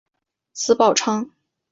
[0.53, 1.29] 子宝昌。